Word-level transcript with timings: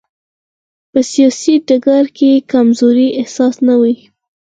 په 0.91 0.99
سیاسي 1.11 1.53
ډګر 1.67 2.05
کې 2.17 2.31
کمزورۍ 2.51 3.09
احساس 3.21 3.55
نه 3.67 3.75
وي. 3.81 3.95